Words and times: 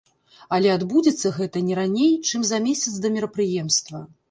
Але 0.55 0.71
адбудзецца 0.75 1.33
гэта 1.35 1.63
не 1.67 1.77
раней, 1.81 2.11
чым 2.29 2.49
за 2.55 2.61
месяц 2.67 2.97
да 3.07 3.15
мерапрыемства. 3.19 4.05